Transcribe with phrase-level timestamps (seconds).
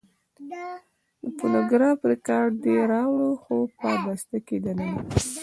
[0.49, 0.53] د
[1.37, 4.99] فونوګراف رېکارډ دې راوړ؟ هو، په بسته کې دننه.